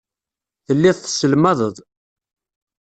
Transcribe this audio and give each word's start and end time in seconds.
Telliḍ 0.65 0.97
tesselmadeḍ. 0.97 1.75